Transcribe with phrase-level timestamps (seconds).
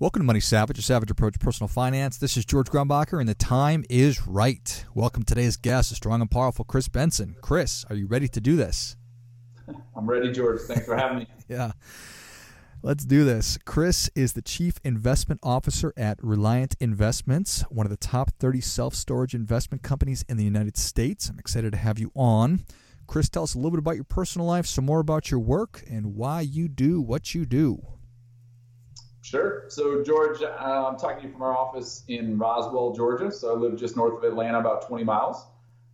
[0.00, 2.18] Welcome to Money Savage, a savage approach to personal finance.
[2.18, 4.84] This is George Grumbacher, and the time is right.
[4.94, 7.34] Welcome today's guest, a strong and powerful Kris Benson.
[7.40, 8.96] Kris, are you ready to do this?
[9.96, 10.60] I'm ready, George.
[10.60, 11.26] Thanks for having me.
[11.48, 11.72] yeah.
[12.80, 13.58] Let's do this.
[13.64, 18.94] Kris is the Chief Investment Officer at Reliant Investments, one of the top 30 self
[18.94, 21.28] storage investment companies in the United States.
[21.28, 22.64] I'm excited to have you on.
[23.08, 25.82] Kris, tell us a little bit about your personal life, some more about your work,
[25.90, 27.97] and why you do what you do.
[29.28, 29.64] Sure.
[29.68, 33.30] So, George, uh, I'm talking to you from our office in Roswell, Georgia.
[33.30, 35.44] So, I live just north of Atlanta, about 20 miles.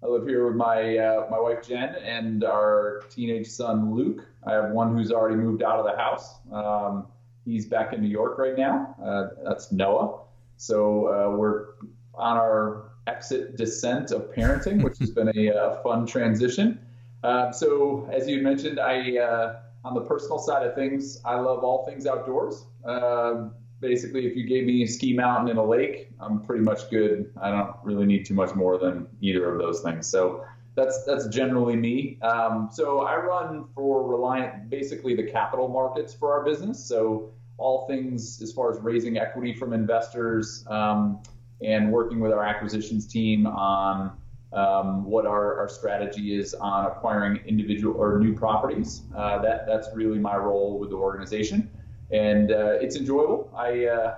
[0.04, 4.24] I live here with my uh, my wife Jen and our teenage son Luke.
[4.46, 6.34] I have one who's already moved out of the house.
[6.52, 7.06] Um,
[7.44, 8.94] he's back in New York right now.
[9.02, 10.20] Uh, that's Noah.
[10.58, 11.68] So uh, we're
[12.14, 16.78] on our exit descent of parenting, which has been a, a fun transition.
[17.24, 21.64] Uh, so as you mentioned, I uh, on the personal side of things, I love
[21.64, 22.66] all things outdoors.
[22.84, 23.48] Uh,
[23.80, 27.32] basically, if you gave me a ski mountain and a lake, I'm pretty much good.
[27.40, 30.06] I don't really need too much more than either of those things.
[30.06, 32.18] So that's that's generally me.
[32.22, 36.84] Um, so I run for Reliant, basically the capital markets for our business.
[36.84, 41.22] So all things as far as raising equity from investors um,
[41.62, 44.16] and working with our acquisitions team on
[44.52, 49.02] um, what our, our strategy is on acquiring individual or new properties.
[49.16, 51.70] Uh, that that's really my role with the organization
[52.10, 53.52] and uh, it's enjoyable.
[53.56, 54.14] I uh,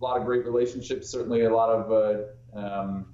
[0.00, 3.06] a lot of great relationships, certainly a lot of uh, um,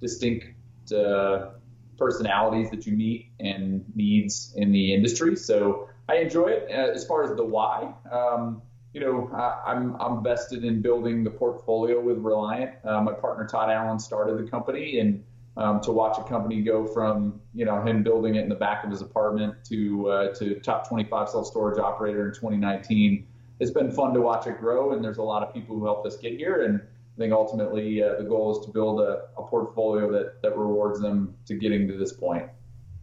[0.00, 0.46] distinct
[0.92, 1.50] uh,
[1.96, 5.36] personalities that you meet and needs in the industry.
[5.36, 6.68] So I enjoy it.
[6.70, 10.82] Uh, as far as the why, um, you know, I, am I'm, I'm vested in
[10.82, 12.72] building the portfolio with Reliant.
[12.84, 15.24] Uh, my partner Todd Allen started the company, and
[15.56, 18.84] um, to watch a company go from you know him building it in the back
[18.84, 23.26] of his apartment to to top 25 self storage operator in 2019
[23.62, 26.04] it's been fun to watch it grow, and there's a lot of people who helped
[26.04, 26.64] us get here.
[26.64, 30.58] And I think ultimately uh, the goal is to build a, a portfolio that, that
[30.58, 32.46] rewards them to getting to this point.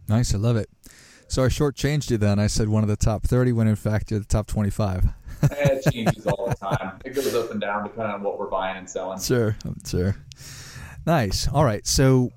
[0.06, 0.68] Nice, I love it.
[1.28, 2.38] So I shortchanged you then.
[2.38, 5.06] I said one of the top 30 when in fact you're the top 25.
[5.44, 7.00] it changes all the time.
[7.06, 9.18] It goes up and down depending on what we're buying and selling.
[9.18, 9.56] Sure,
[9.86, 10.16] sure.
[11.06, 11.48] Nice.
[11.48, 11.86] All right.
[11.86, 12.32] So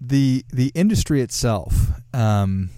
[0.00, 1.74] the the industry itself,
[2.12, 2.70] um,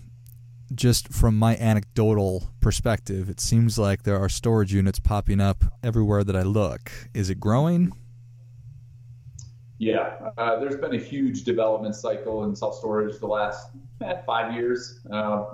[0.75, 6.25] just from my anecdotal perspective, it seems like there are storage units popping up everywhere
[6.25, 6.91] that I look.
[7.15, 7.93] Is it growing?
[9.79, 13.71] Yeah, uh, there's been a huge development cycle in self storage the last
[14.03, 15.01] eh, five years.
[15.11, 15.47] Uh,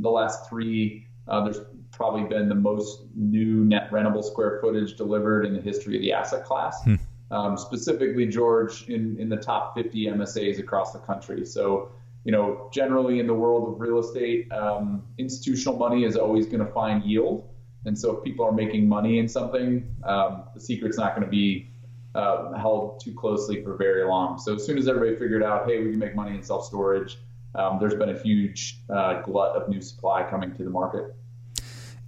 [0.00, 1.60] the last three, uh, there's
[1.92, 6.12] probably been the most new net rentable square footage delivered in the history of the
[6.12, 6.82] asset class.
[6.84, 6.94] Hmm.
[7.30, 11.46] Um, specifically, George, in, in the top 50 MSAs across the country.
[11.46, 11.92] So
[12.24, 16.64] you know, generally in the world of real estate, um, institutional money is always going
[16.64, 17.48] to find yield.
[17.86, 21.30] And so if people are making money in something, um, the secret's not going to
[21.30, 21.70] be
[22.14, 24.38] uh, held too closely for very long.
[24.38, 27.16] So as soon as everybody figured out, hey, we can make money in self storage,
[27.54, 31.14] um, there's been a huge uh, glut of new supply coming to the market.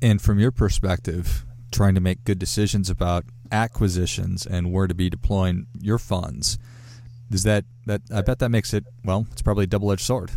[0.01, 5.09] And from your perspective, trying to make good decisions about acquisitions and where to be
[5.09, 6.59] deploying your funds,
[7.33, 9.27] does that that I bet that makes it well?
[9.33, 10.31] It's probably a double-edged sword.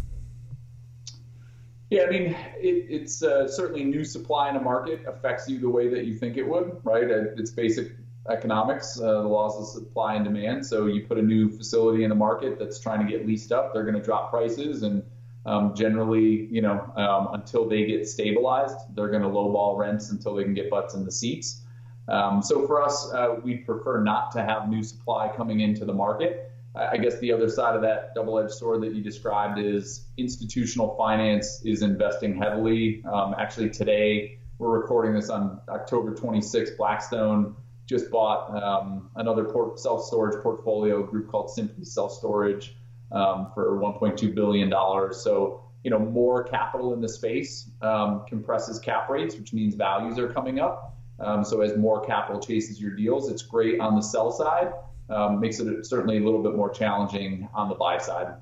[1.91, 5.69] Yeah, I mean, it, it's uh, certainly new supply in a market affects you the
[5.69, 7.03] way that you think it would, right?
[7.03, 7.91] It's basic
[8.27, 10.65] economics, uh, the laws of supply and demand.
[10.65, 13.71] So you put a new facility in the market that's trying to get leased up,
[13.71, 15.03] they're going to drop prices, and
[15.45, 20.33] um, generally, you know, um, until they get stabilized, they're going to lowball rents until
[20.33, 21.61] they can get butts in the seats.
[22.07, 25.93] Um, so for us, uh, we prefer not to have new supply coming into the
[25.93, 26.51] market.
[26.75, 31.61] I guess the other side of that double-edged sword that you described is institutional finance
[31.63, 33.03] is investing heavily.
[33.05, 36.75] Um, actually, today we're recording this on October 26th.
[36.77, 37.55] Blackstone
[37.87, 42.75] just bought um, another port- self-storage portfolio group called Simply Self Storage
[43.11, 45.21] um, for 1.2 billion dollars.
[45.21, 50.19] So you know more capital in the space um, compresses cap rates, which means values
[50.19, 50.97] are coming up.
[51.19, 54.73] Um, so as more capital chases your deals, it's great on the sell side
[55.09, 58.33] um, makes it certainly a little bit more challenging on the buy side.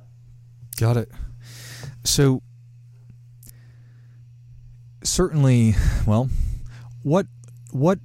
[0.78, 1.12] Got it.
[2.04, 2.42] So
[5.04, 5.76] certainly,
[6.06, 6.30] well,
[7.02, 7.28] what
[7.72, 8.00] what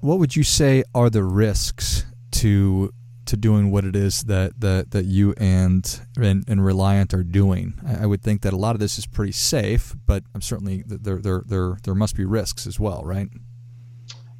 [0.00, 2.92] what would you say are the risks to
[3.26, 7.74] to doing what it is that that, that you and, and and Reliant are doing.
[7.86, 10.82] I, I would think that a lot of this is pretty safe, but I'm certainly
[10.86, 13.28] there there there there must be risks as well, right?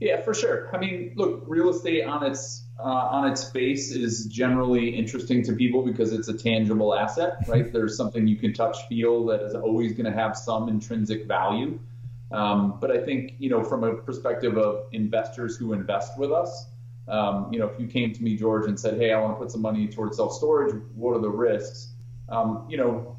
[0.01, 0.75] Yeah, for sure.
[0.75, 5.53] I mean, look, real estate on its uh, on its face is generally interesting to
[5.53, 7.71] people because it's a tangible asset, right?
[7.71, 11.79] There's something you can touch, feel that is always going to have some intrinsic value.
[12.33, 16.69] Um, but I think, you know, from a perspective of investors who invest with us,
[17.07, 19.39] um, you know, if you came to me, George, and said, "Hey, I want to
[19.39, 20.75] put some money towards self storage.
[20.95, 21.93] What are the risks?"
[22.31, 23.19] Um, you know,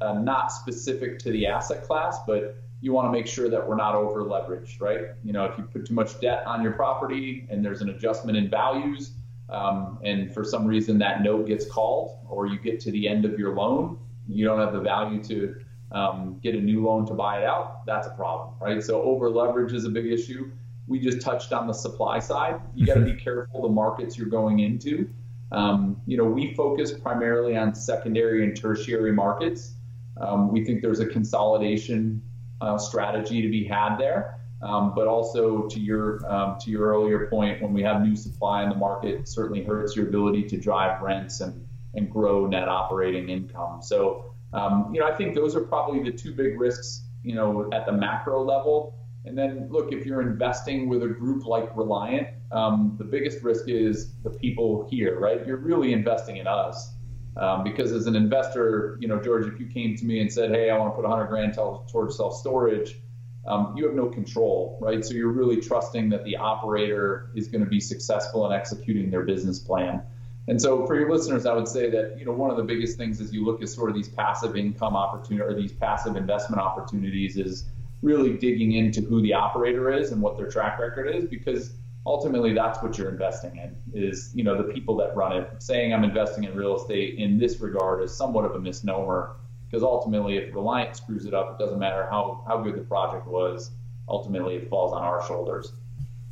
[0.00, 3.76] uh, not specific to the asset class, but you want to make sure that we're
[3.76, 5.08] not over leveraged, right?
[5.24, 8.36] You know, if you put too much debt on your property and there's an adjustment
[8.36, 9.12] in values,
[9.48, 13.24] um, and for some reason that note gets called, or you get to the end
[13.24, 15.56] of your loan, you don't have the value to
[15.92, 18.82] um, get a new loan to buy it out, that's a problem, right?
[18.82, 20.50] So over leverage is a big issue.
[20.88, 22.60] We just touched on the supply side.
[22.74, 25.08] You got to be careful the markets you're going into.
[25.52, 29.74] Um, you know, we focus primarily on secondary and tertiary markets.
[30.20, 32.22] Um, we think there's a consolidation
[32.60, 34.40] uh, strategy to be had there.
[34.62, 38.62] Um, but also to your um, to your earlier point, when we have new supply
[38.62, 43.28] in the market, certainly hurts your ability to drive rents and and grow net operating
[43.28, 43.82] income.
[43.82, 47.68] So um, you know, I think those are probably the two big risks, you know,
[47.72, 48.98] at the macro level.
[49.26, 53.68] And then look, if you're investing with a group like Reliant, um, the biggest risk
[53.68, 55.44] is the people here, right?
[55.46, 56.94] You're really investing in us.
[57.36, 60.50] Um, because as an investor, you know, George, if you came to me and said,
[60.50, 62.98] "Hey, I want to put 100 grand towards self storage,"
[63.46, 65.04] um, you have no control, right?
[65.04, 69.22] So you're really trusting that the operator is going to be successful in executing their
[69.22, 70.02] business plan.
[70.48, 72.96] And so for your listeners, I would say that you know one of the biggest
[72.96, 76.62] things as you look at sort of these passive income opportunity or these passive investment
[76.62, 77.64] opportunities is
[78.02, 81.72] really digging into who the operator is and what their track record is because
[82.06, 85.50] ultimately that's what you're investing in is you know the people that run it.
[85.58, 89.36] Saying i'm investing in real estate in this regard is somewhat of a misnomer
[89.68, 93.26] because ultimately if reliant screws it up it doesn't matter how how good the project
[93.26, 93.72] was
[94.08, 95.72] ultimately it falls on our shoulders.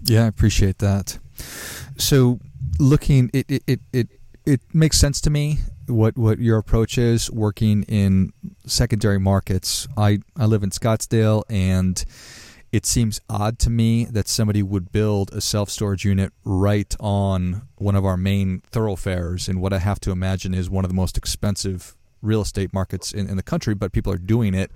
[0.04, 1.18] Yeah i appreciate that.
[1.98, 2.38] So
[2.78, 4.08] looking it it, it, it
[4.46, 8.32] it makes sense to me what what your approach is working in
[8.66, 9.88] secondary markets.
[9.96, 12.04] I I live in Scottsdale and
[12.74, 17.62] it seems odd to me that somebody would build a self storage unit right on
[17.76, 20.94] one of our main thoroughfares in what I have to imagine is one of the
[20.96, 24.72] most expensive real estate markets in, in the country, but people are doing it.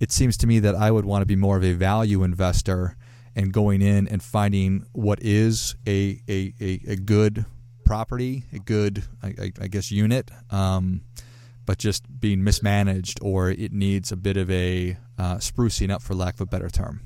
[0.00, 2.98] It seems to me that I would want to be more of a value investor
[3.34, 7.46] and going in and finding what is a, a, a, a good
[7.86, 11.00] property, a good, I, I guess, unit, um,
[11.64, 16.14] but just being mismanaged or it needs a bit of a uh, sprucing up, for
[16.14, 17.00] lack of a better term.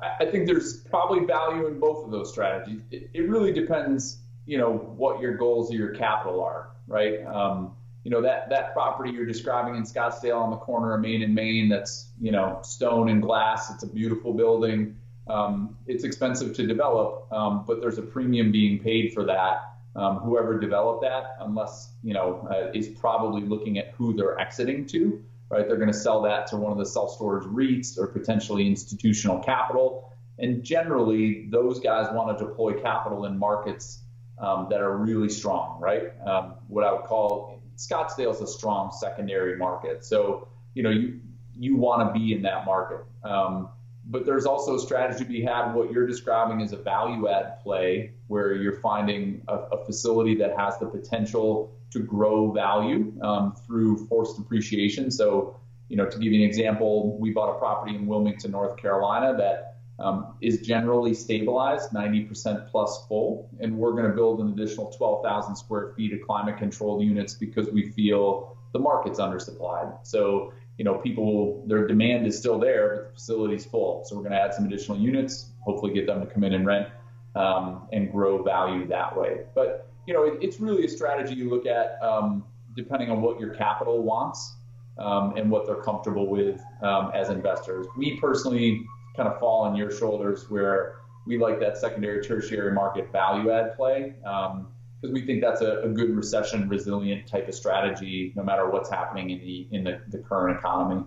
[0.00, 2.82] I think there's probably value in both of those strategies.
[2.90, 7.24] It, it really depends, you know, what your goals or your capital are, right?
[7.24, 7.74] Um,
[8.06, 11.34] you know that that property you're describing in Scottsdale on the corner of Main and
[11.34, 11.68] Main.
[11.68, 13.68] That's you know stone and glass.
[13.74, 14.96] It's a beautiful building.
[15.26, 19.72] Um, it's expensive to develop, um, but there's a premium being paid for that.
[19.96, 24.86] Um, whoever developed that, unless you know, uh, is probably looking at who they're exiting
[24.86, 25.24] to.
[25.48, 29.38] Right, they're going to sell that to one of the self-storage REITs or potentially institutional
[29.38, 30.12] capital.
[30.38, 34.02] And generally, those guys want to deploy capital in markets
[34.38, 35.80] um, that are really strong.
[35.80, 40.04] Right, um, what I would call Scottsdale is a strong secondary market.
[40.04, 41.20] So, you know, you
[41.54, 43.04] you want to be in that market.
[43.22, 43.68] Um,
[44.08, 45.72] but there's also a strategy to be had.
[45.72, 50.56] What you're describing is a value add play where you're finding a, a facility that
[50.56, 55.10] has the potential to grow value um, through forced appreciation.
[55.10, 58.76] So, you know, to give you an example, we bought a property in Wilmington, North
[58.76, 64.48] Carolina that um, is generally stabilized, 90% plus full, and we're going to build an
[64.52, 70.06] additional 12,000 square feet of climate controlled units because we feel the market's undersupplied.
[70.06, 74.04] So, you know, people, their demand is still there, but the facility's full.
[74.04, 76.66] So we're going to add some additional units, hopefully get them to come in and
[76.66, 76.88] rent
[77.34, 79.44] um, and grow value that way.
[79.54, 82.44] But, you know, it, it's really a strategy you look at um,
[82.74, 84.54] depending on what your capital wants
[84.98, 87.86] um, and what they're comfortable with um, as investors.
[87.96, 88.86] We personally
[89.16, 90.96] kind of fall on your shoulders where
[91.26, 94.60] we like that secondary tertiary market value add play because
[95.04, 98.88] um, we think that's a, a, good recession resilient type of strategy no matter what's
[98.88, 101.02] happening in the in the, the current economy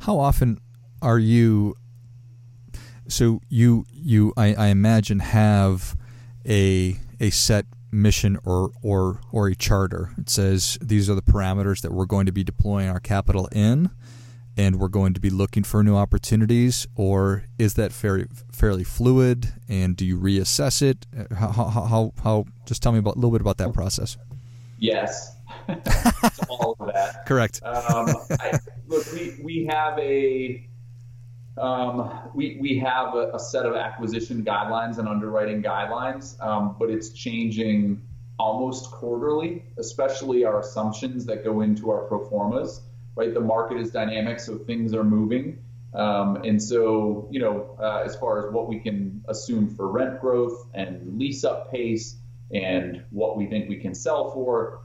[0.00, 0.60] how often
[1.02, 1.74] are you
[3.08, 5.96] so you you I, I imagine have
[6.46, 11.80] a a set mission or or or a charter it says these are the parameters
[11.80, 13.90] that we're going to be deploying our capital in
[14.56, 19.52] and we're going to be looking for new opportunities, or is that fairly fairly fluid?
[19.68, 21.06] And do you reassess it?
[21.36, 24.16] How how how, how just tell me about a little bit about that process.
[24.78, 25.36] Yes,
[26.48, 27.26] all of that.
[27.26, 27.62] Correct.
[27.64, 30.68] Um, I, look, we we have a
[31.56, 36.90] um, we, we have a, a, set of acquisition guidelines and underwriting guidelines, um, but
[36.90, 38.02] it's changing
[38.38, 42.82] almost quarterly, especially our assumptions that go into our pro formas.
[43.16, 45.62] Right, the market is dynamic, so things are moving,
[45.94, 50.20] um, and so you know, uh, as far as what we can assume for rent
[50.20, 52.16] growth and lease up pace
[52.52, 54.80] and what we think we can sell for,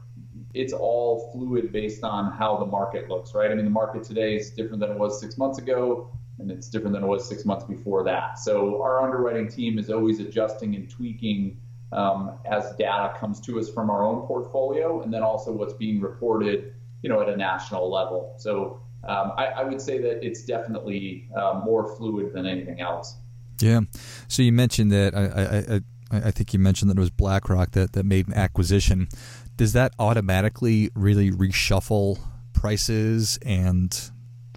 [0.54, 3.34] it's all fluid based on how the market looks.
[3.34, 6.50] Right, I mean, the market today is different than it was six months ago and
[6.50, 8.38] it's different than it was six months before that.
[8.38, 11.58] So our underwriting team is always adjusting and tweaking
[11.92, 16.00] um, as data comes to us from our own portfolio, and then also what's being
[16.00, 18.34] reported, you know, at a national level.
[18.38, 23.16] So um, I, I, would say that it's definitely uh, more fluid than anything else.
[23.60, 23.80] Yeah.
[24.28, 25.76] So you mentioned that I,
[26.16, 29.08] I, I think you mentioned that it was BlackRock that, that made an acquisition.
[29.56, 32.18] Does that automatically really reshuffle
[32.52, 34.10] prices and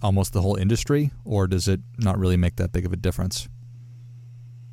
[0.04, 3.48] almost the whole industry, or does it not really make that big of a difference?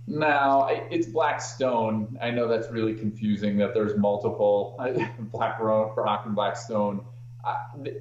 [0.07, 2.19] No, it's Blackstone.
[2.21, 4.77] I know that's really confusing that there's multiple
[5.33, 7.05] BlackRock and Blackstone.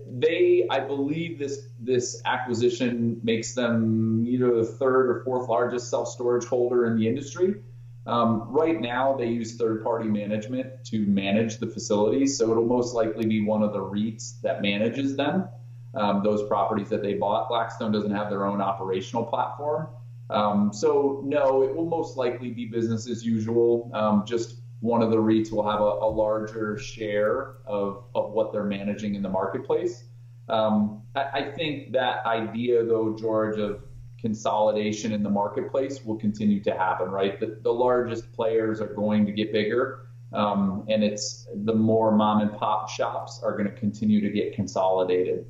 [0.09, 6.09] They, I believe, this this acquisition makes them either the third or fourth largest self
[6.09, 7.61] storage holder in the industry.
[8.07, 12.95] Um, right now, they use third party management to manage the facilities, so it'll most
[12.95, 15.47] likely be one of the REITs that manages them
[15.95, 17.49] um, those properties that they bought.
[17.49, 19.87] Blackstone doesn't have their own operational platform.
[20.29, 23.89] Um, so, no, it will most likely be business as usual.
[23.93, 28.53] Um, just one of the REITs will have a, a, larger share of, of what
[28.53, 30.03] they're managing in the marketplace.
[30.47, 33.81] Um, I, I think that idea, though, George, of
[34.21, 37.39] consolidation in the marketplace will continue to happen, right?
[37.39, 40.09] The, the largest players are going to get bigger.
[40.31, 44.53] Um, and it's the more mom and pop shops are going to continue to get
[44.53, 45.45] consolidated.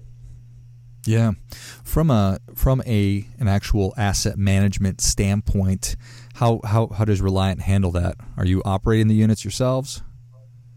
[1.09, 1.31] Yeah,
[1.83, 5.95] from a from a an actual asset management standpoint,
[6.35, 8.17] how how how does Reliant handle that?
[8.37, 10.03] Are you operating the units yourselves?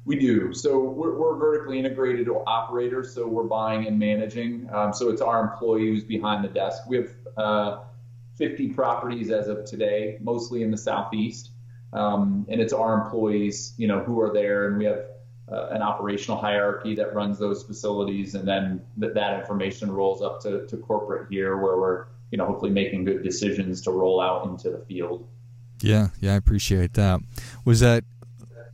[0.07, 0.55] We do.
[0.55, 3.15] So we're, we're vertically integrated operators.
[3.15, 4.71] So we're buying and managing.
[4.73, 6.85] Um, so it's our employee who's behind the desk.
[6.89, 7.81] We have uh,
[8.39, 11.51] 50 properties as of today, mostly in the southeast,
[11.93, 15.05] um, and it's our employees, you know, who are there, and we have
[15.53, 20.41] uh, an operational hierarchy that runs those facilities, and then th- that information rolls up
[20.41, 24.47] to, to corporate here, where we're you know hopefully making good decisions to roll out
[24.47, 25.29] into the field.
[25.81, 27.21] Yeah, yeah, I appreciate that.
[27.65, 28.05] Was that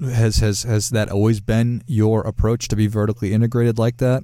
[0.01, 4.23] has has has that always been your approach to be vertically integrated like that?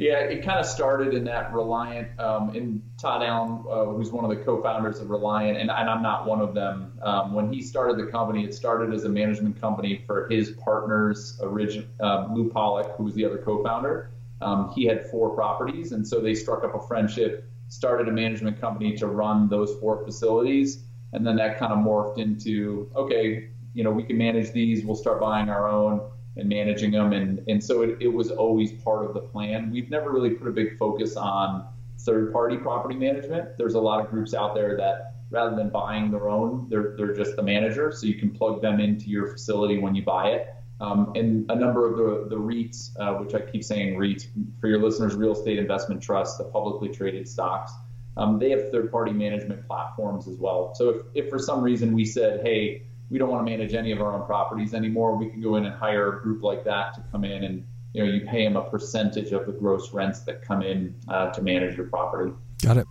[0.00, 4.24] Yeah, it kind of started in that Reliant, um, in Todd Allen, uh, who's one
[4.24, 6.98] of the co-founders of Reliant, and, and I'm not one of them.
[7.02, 11.38] Um, when he started the company, it started as a management company for his partners,
[11.42, 14.10] origin, uh, Lou Pollock, who was the other co-founder.
[14.40, 18.58] Um, he had four properties, and so they struck up a friendship, started a management
[18.58, 23.84] company to run those four facilities, and then that kind of morphed into, okay, you
[23.84, 26.00] know, we can manage these, we'll start buying our own
[26.36, 27.12] and managing them.
[27.12, 29.70] And, and so it, it was always part of the plan.
[29.70, 31.66] We've never really put a big focus on
[31.98, 33.58] third party property management.
[33.58, 37.14] There's a lot of groups out there that rather than buying their own, they're, they're
[37.14, 37.92] just the manager.
[37.92, 40.54] So you can plug them into your facility when you buy it.
[40.80, 44.28] Um, and a number of the, the REITs, uh, which I keep saying REITs,
[44.60, 47.72] for your listeners, real estate investment trusts, the publicly traded stocks,
[48.16, 50.74] um, they have third party management platforms as well.
[50.74, 53.92] So if, if for some reason we said, hey, we don't want to manage any
[53.92, 55.16] of our own properties anymore.
[55.16, 58.04] We can go in and hire a group like that to come in and you
[58.04, 61.42] know you pay them a percentage of the gross rents that come in uh, to
[61.42, 62.32] manage your property.
[62.62, 62.86] Got it.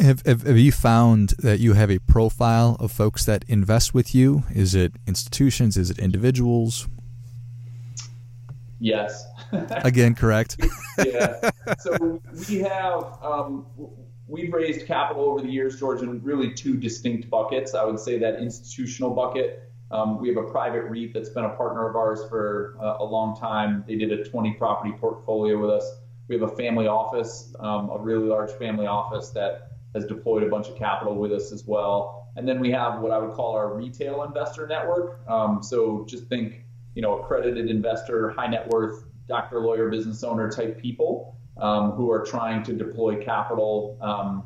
[0.00, 4.14] Have, have, have you found that you have a profile of folks that invest with
[4.14, 4.44] you?
[4.54, 5.76] Is it institutions?
[5.76, 6.88] Is it individuals?
[8.80, 9.24] Yes.
[9.52, 10.56] Again, correct.
[11.04, 11.50] yeah.
[11.80, 13.66] So we have um,
[14.28, 17.74] we've raised capital over the years, George, in really two distinct buckets.
[17.74, 19.72] I would say that institutional bucket.
[19.90, 23.04] Um, we have a private REIT that's been a partner of ours for uh, a
[23.04, 23.84] long time.
[23.88, 25.90] They did a 20 property portfolio with us.
[26.28, 30.48] We have a family office, um, a really large family office that has deployed a
[30.50, 32.28] bunch of capital with us as well.
[32.36, 35.26] And then we have what I would call our retail investor network.
[35.26, 40.50] Um, so just think, you know, accredited investor, high net worth, doctor, lawyer, business owner
[40.50, 44.44] type people um, who are trying to deploy capital um,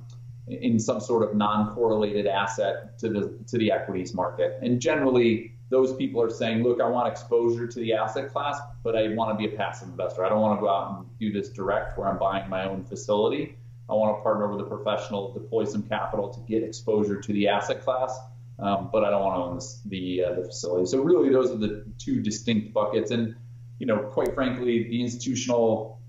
[0.48, 4.58] in some sort of non-correlated asset to the to the equities market.
[4.62, 8.94] And generally, those people are saying, look, I want exposure to the asset class, but
[8.96, 10.24] I want to be a passive investor.
[10.24, 12.84] I don't want to go out and do this direct where I'm buying my own
[12.84, 13.56] facility.
[13.88, 17.48] I want to partner with a professional, deploy some capital to get exposure to the
[17.48, 18.18] asset class,
[18.58, 20.86] um, but I don't want to own this, the uh, the facility.
[20.86, 23.10] So really, those are the two distinct buckets.
[23.10, 23.34] And
[23.78, 26.01] you know, quite frankly, the institutional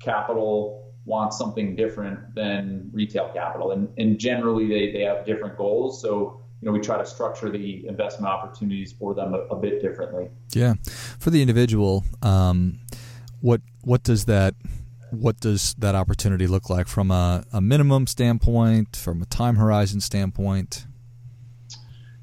[0.00, 6.02] capital wants something different than retail capital, and, and generally they, they have different goals.
[6.02, 9.80] So you know, we try to structure the investment opportunities for them a, a bit
[9.80, 10.28] differently.
[10.52, 10.74] Yeah,
[11.18, 12.80] for the individual, um,
[13.40, 14.54] what what does that
[15.10, 20.00] what does that opportunity look like from a, a minimum standpoint, from a time horizon
[20.00, 20.86] standpoint?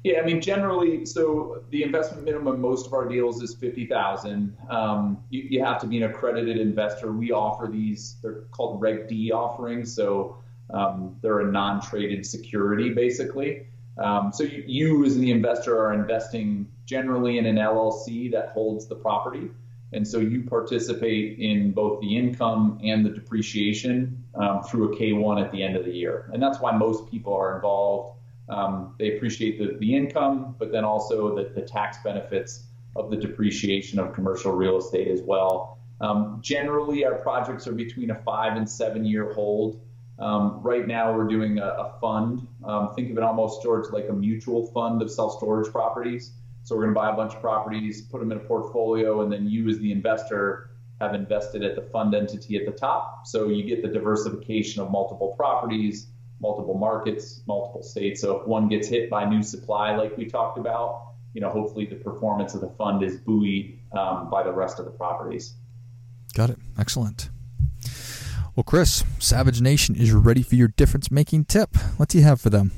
[0.06, 4.56] Yeah, I mean, generally, so the investment minimum, most of our deals is fifty thousand.
[4.70, 7.10] Um, you, you have to be an accredited investor.
[7.10, 10.36] We offer these; they're called Reg D offerings, so
[10.72, 13.66] um, they're a non-traded security, basically.
[13.98, 18.86] Um, so you, you, as the investor, are investing generally in an LLC that holds
[18.86, 19.50] the property,
[19.92, 25.44] and so you participate in both the income and the depreciation um, through a K1
[25.44, 28.15] at the end of the year, and that's why most people are involved
[28.48, 33.16] um, they appreciate the, the income, but then also the, the tax benefits of the
[33.16, 35.78] depreciation of commercial real estate as well.
[36.00, 39.80] Um, generally, our projects are between a five and seven year hold.
[40.18, 42.46] Um, right now, we're doing a, a fund.
[42.64, 46.32] Um, think of it almost, George, like a mutual fund of self storage properties.
[46.62, 49.32] So we're going to buy a bunch of properties, put them in a portfolio, and
[49.32, 53.26] then you, as the investor, have invested at the fund entity at the top.
[53.26, 56.08] So you get the diversification of multiple properties
[56.40, 58.20] multiple markets, multiple states.
[58.20, 61.86] So if one gets hit by new supply, like we talked about, you know, hopefully
[61.86, 65.54] the performance of the fund is buoyed um, by the rest of the properties.
[66.34, 66.58] Got it.
[66.78, 67.30] Excellent.
[68.54, 71.76] Well, Kris, Savage Nation is ready for your difference making tip.
[71.98, 72.72] What do you have for them?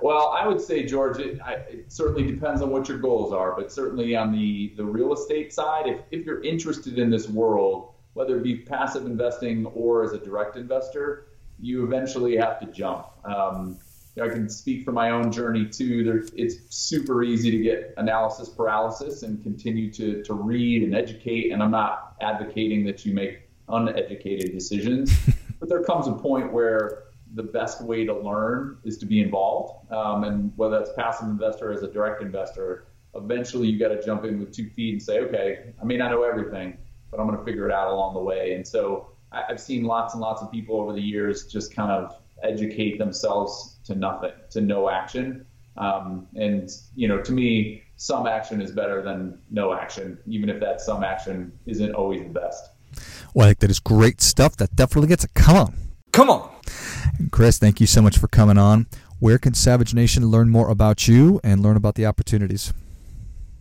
[0.00, 3.54] Well, I would say, George, it, I, it, certainly depends on what your goals are,
[3.56, 7.92] but certainly on the, the real estate side, if, if you're interested in this world,
[8.12, 11.26] whether it be passive investing or as a direct investor,
[11.60, 13.06] you eventually have to jump.
[13.24, 13.78] Um,
[14.22, 16.02] I can speak for my own journey too.
[16.02, 21.52] There, it's super easy to get analysis paralysis and continue to, to read and educate.
[21.52, 25.12] And I'm not advocating that you make uneducated decisions,
[25.60, 29.92] but there comes a point where the best way to learn is to be involved.
[29.92, 34.24] Um, and whether that's passive investor as a direct investor, eventually you got to jump
[34.24, 36.78] in with two feet and say, okay, I may not know everything,
[37.10, 38.54] but I'm going to figure it out along the way.
[38.54, 39.10] And so
[39.48, 43.78] I've seen lots and lots of people over the years just kind of educate themselves
[43.84, 45.46] to nothing, to no action.
[45.76, 50.60] Um, and you know, to me, some action is better than no action, even if
[50.60, 52.70] that some action isn't always the best.
[53.34, 54.56] Well, I think that is great stuff.
[54.56, 55.34] That definitely gets it.
[55.34, 55.74] Come on,
[56.12, 56.50] come on,
[57.30, 57.58] Kris.
[57.58, 58.86] Thank you so much for coming on.
[59.18, 62.72] Where can Savage Nation learn more about you and learn about the opportunities?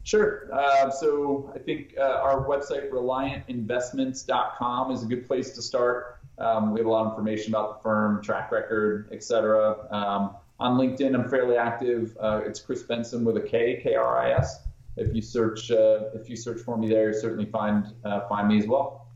[0.05, 0.49] Sure.
[0.53, 6.19] Uh, so I think uh, our website, reliantinvestments.com, is a good place to start.
[6.37, 9.91] Um, we have a lot of information about the firm, track record, et cetera.
[9.91, 12.15] Um, on LinkedIn, I'm fairly active.
[12.19, 14.67] Uh, it's Kris Benson with a K, K R I S.
[14.95, 18.47] If you search, uh, if you search for me there, you'll certainly find uh, find
[18.47, 19.07] me as well.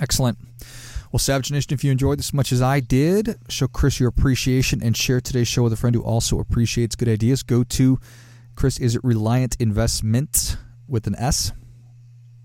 [0.00, 0.38] Excellent.
[1.12, 4.08] Well, Savage Nation, if you enjoyed this as much as I did, show Kris your
[4.08, 7.44] appreciation and share today's show with a friend who also appreciates good ideas.
[7.44, 8.00] Go to
[8.62, 11.50] Kris, is it Reliant Investments with an S?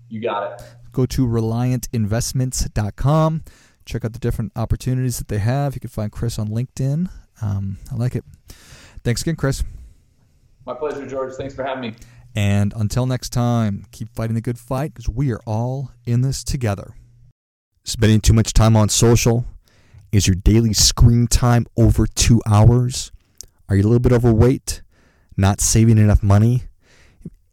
[0.08, 0.60] You got it.
[0.90, 3.44] Go to reliantinvestments.com.
[3.84, 5.76] Check out the different opportunities that they have.
[5.76, 7.08] You can find Kris on LinkedIn.
[7.40, 8.24] Um, I like it.
[9.04, 9.62] Thanks again, Kris.
[10.66, 11.34] My pleasure, George.
[11.34, 11.94] Thanks for having me.
[12.34, 16.42] And until next time, keep fighting the good fight because we are all in this
[16.42, 16.96] together.
[17.84, 19.46] Spending too much time on social?
[20.10, 23.12] Is your daily screen time over two hours?
[23.68, 24.82] Are you a little bit overweight?
[25.38, 26.64] Not saving enough money,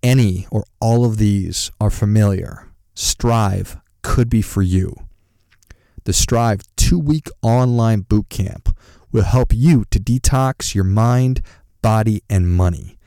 [0.02, 4.95] any or all of these are familiar, Strive could be for you.
[6.04, 8.78] The Strive two week online boot camp
[9.12, 11.41] will help you to detox your mind,
[11.82, 12.98] body, and money,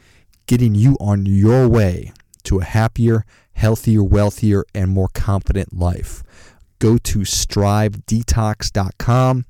[0.47, 2.13] getting you on your way
[2.45, 6.23] to a happier, healthier, wealthier, and more confident life.
[6.79, 9.45] Go to strivedetox.com,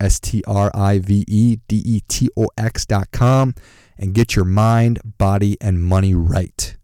[0.00, 3.54] S T R I V E D E T O X.com
[4.02, 6.76] and get your mind, body, and money right.